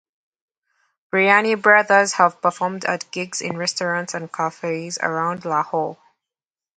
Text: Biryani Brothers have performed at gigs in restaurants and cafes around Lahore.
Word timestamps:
Biryani 1.13 1.61
Brothers 1.61 2.13
have 2.13 2.41
performed 2.41 2.85
at 2.85 3.11
gigs 3.11 3.39
in 3.39 3.55
restaurants 3.55 4.15
and 4.15 4.33
cafes 4.33 4.97
around 4.99 5.45
Lahore. 5.45 5.99